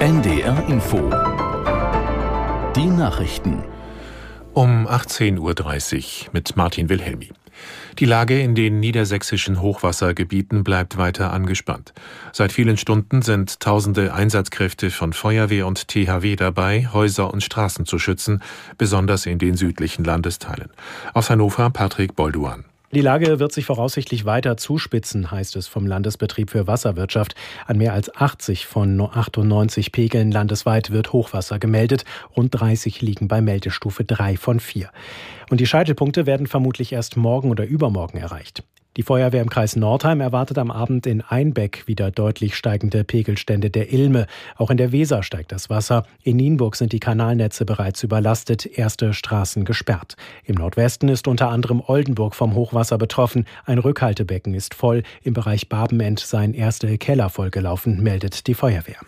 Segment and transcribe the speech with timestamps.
[0.00, 1.10] NDR Info.
[2.76, 3.64] Die Nachrichten.
[4.54, 7.30] Um 18.30 Uhr mit Martin Wilhelmi.
[7.98, 11.94] Die Lage in den niedersächsischen Hochwassergebieten bleibt weiter angespannt.
[12.32, 17.98] Seit vielen Stunden sind tausende Einsatzkräfte von Feuerwehr und THW dabei, Häuser und Straßen zu
[17.98, 18.40] schützen,
[18.78, 20.70] besonders in den südlichen Landesteilen.
[21.12, 22.64] Aus Hannover Patrick Bolduan.
[22.90, 27.34] Die Lage wird sich voraussichtlich weiter zuspitzen, heißt es vom Landesbetrieb für Wasserwirtschaft.
[27.66, 32.06] An mehr als 80 von 98 Pegeln landesweit wird Hochwasser gemeldet.
[32.34, 34.90] Rund 30 liegen bei Meldestufe 3 von 4.
[35.50, 38.62] Und die Scheitelpunkte werden vermutlich erst morgen oder übermorgen erreicht.
[38.98, 43.92] Die Feuerwehr im Kreis Nordheim erwartet am Abend in Einbeck wieder deutlich steigende Pegelstände der
[43.92, 44.26] Ilme.
[44.56, 46.02] Auch in der Weser steigt das Wasser.
[46.24, 50.16] In Nienburg sind die Kanalnetze bereits überlastet, erste Straßen gesperrt.
[50.42, 53.46] Im Nordwesten ist unter anderem Oldenburg vom Hochwasser betroffen.
[53.64, 55.04] Ein Rückhaltebecken ist voll.
[55.22, 58.98] Im Bereich Barbenend seien erste Keller vollgelaufen, meldet die Feuerwehr.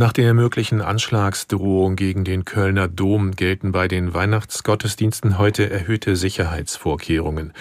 [0.00, 7.52] Nach der möglichen Anschlagsdrohung gegen den Kölner Dom gelten bei den Weihnachtsgottesdiensten heute erhöhte Sicherheitsvorkehrungen.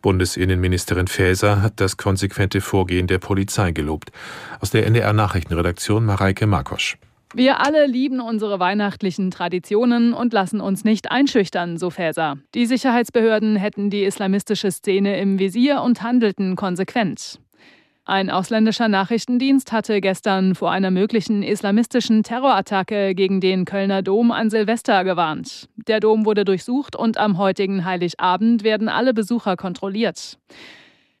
[0.00, 4.12] Bundesinnenministerin Faeser hat das konsequente Vorgehen der Polizei gelobt.
[4.60, 6.98] Aus der NDR Nachrichtenredaktion Mareike Markosch.
[7.34, 12.36] Wir alle lieben unsere weihnachtlichen Traditionen und lassen uns nicht einschüchtern, so Faeser.
[12.54, 17.40] Die Sicherheitsbehörden hätten die islamistische Szene im Visier und handelten konsequent.
[18.08, 24.48] Ein ausländischer Nachrichtendienst hatte gestern vor einer möglichen islamistischen Terrorattacke gegen den Kölner Dom an
[24.48, 25.68] Silvester gewarnt.
[25.76, 30.38] Der Dom wurde durchsucht und am heutigen Heiligabend werden alle Besucher kontrolliert.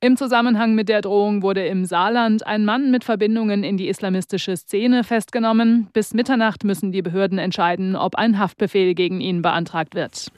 [0.00, 4.56] Im Zusammenhang mit der Drohung wurde im Saarland ein Mann mit Verbindungen in die islamistische
[4.56, 5.88] Szene festgenommen.
[5.92, 10.30] Bis Mitternacht müssen die Behörden entscheiden, ob ein Haftbefehl gegen ihn beantragt wird.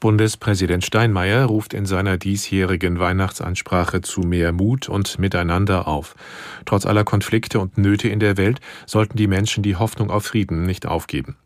[0.00, 6.16] Bundespräsident Steinmeier ruft in seiner diesjährigen Weihnachtsansprache zu mehr Mut und Miteinander auf.
[6.64, 10.64] Trotz aller Konflikte und Nöte in der Welt sollten die Menschen die Hoffnung auf Frieden
[10.64, 11.36] nicht aufgeben.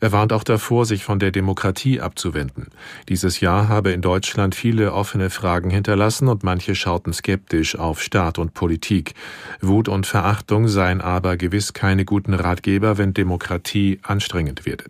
[0.00, 2.68] Er warnt auch davor, sich von der Demokratie abzuwenden.
[3.08, 8.38] Dieses Jahr habe in Deutschland viele offene Fragen hinterlassen und manche schauten skeptisch auf Staat
[8.38, 9.14] und Politik.
[9.60, 14.84] Wut und Verachtung seien aber gewiss keine guten Ratgeber, wenn Demokratie anstrengend werde.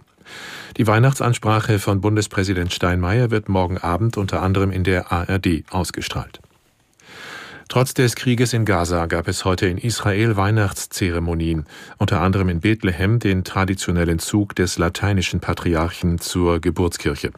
[0.77, 6.41] Die Weihnachtsansprache von Bundespräsident Steinmeier wird morgen Abend unter anderem in der ARD ausgestrahlt.
[7.69, 11.65] Trotz des Krieges in Gaza gab es heute in Israel Weihnachtszeremonien,
[11.99, 17.33] unter anderem in Bethlehem den traditionellen Zug des lateinischen Patriarchen zur Geburtskirche.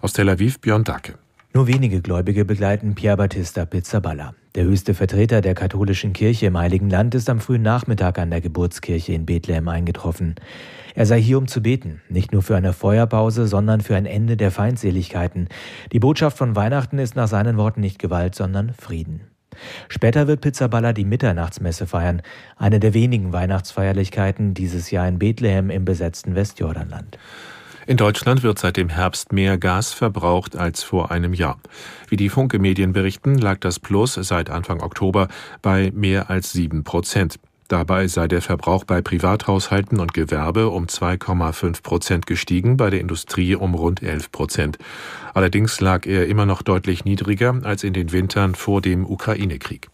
[0.00, 1.14] Aus Tel Aviv Björn Dacke.
[1.52, 4.34] Nur wenige Gläubige begleiten Pier Battista Pizzaballa.
[4.54, 8.40] Der höchste Vertreter der katholischen Kirche im Heiligen Land ist am frühen Nachmittag an der
[8.40, 10.36] Geburtskirche in Bethlehem eingetroffen.
[10.94, 14.36] Er sei hier, um zu beten, nicht nur für eine Feuerpause, sondern für ein Ende
[14.36, 15.48] der Feindseligkeiten.
[15.90, 19.22] Die Botschaft von Weihnachten ist nach seinen Worten nicht Gewalt, sondern Frieden.
[19.88, 22.22] Später wird Pizzaballa die Mitternachtsmesse feiern,
[22.56, 27.18] eine der wenigen Weihnachtsfeierlichkeiten dieses Jahr in Bethlehem im besetzten Westjordanland.
[27.86, 31.58] In Deutschland wird seit dem Herbst mehr Gas verbraucht als vor einem Jahr.
[32.08, 35.28] Wie die Funke-Medien berichten, lag das Plus seit Anfang Oktober
[35.62, 37.40] bei mehr als sieben Prozent.
[37.72, 43.54] Dabei sei der Verbrauch bei Privathaushalten und Gewerbe um 2,5 Prozent gestiegen, bei der Industrie
[43.54, 44.78] um rund 11 Prozent.
[45.32, 49.88] Allerdings lag er immer noch deutlich niedriger als in den Wintern vor dem Ukraine-Krieg.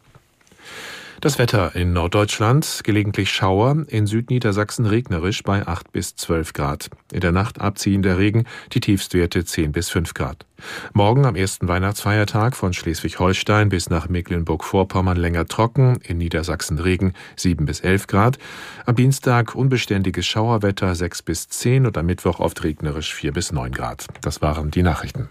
[1.20, 6.90] Das Wetter in Norddeutschland gelegentlich Schauer, in Südniedersachsen regnerisch bei 8 bis 12 Grad.
[7.12, 10.46] In der Nacht abziehender Regen, die Tiefstwerte 10 bis 5 Grad.
[10.92, 17.66] Morgen am ersten Weihnachtsfeiertag von Schleswig-Holstein bis nach Mecklenburg-Vorpommern länger trocken, in Niedersachsen Regen 7
[17.66, 18.38] bis 11 Grad.
[18.86, 23.72] Am Dienstag unbeständiges Schauerwetter 6 bis 10 und am Mittwoch oft regnerisch 4 bis 9
[23.72, 24.06] Grad.
[24.20, 25.28] Das waren die Nachrichten.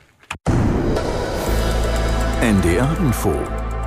[2.42, 3.34] NDR Info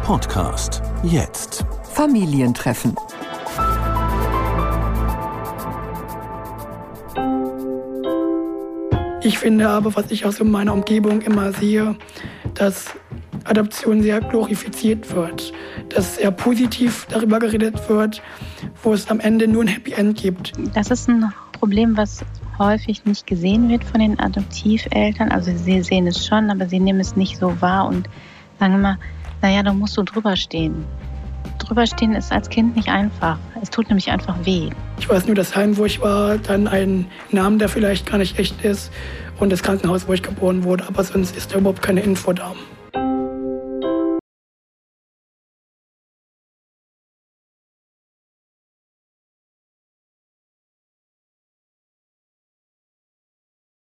[0.03, 1.65] Podcast jetzt.
[2.01, 2.97] Familientreffen.
[9.23, 11.97] Ich finde aber, was ich aus meiner Umgebung immer sehe,
[12.55, 12.87] dass
[13.45, 15.53] Adoption sehr glorifiziert wird,
[15.91, 18.23] dass sehr positiv darüber geredet wird,
[18.83, 20.55] wo es am Ende nur ein Happy End gibt.
[20.73, 22.25] Das ist ein Problem, was
[22.59, 25.31] häufig nicht gesehen wird von den Adoptiveltern.
[25.31, 28.09] Also sie sehen es schon, aber sie nehmen es nicht so wahr und
[28.59, 28.99] sagen immer,
[29.43, 30.87] naja, da musst du drüber stehen
[31.61, 33.39] drüberstehen ist als Kind nicht einfach.
[33.63, 34.71] Es tut nämlich einfach weh.
[34.99, 38.39] Ich weiß nur, das Heim, wo ich war, dann einen Namen, der vielleicht gar nicht
[38.39, 38.93] echt ist
[39.39, 42.53] und das Krankenhaus, wo ich geboren wurde, aber sonst ist da überhaupt keine Info da.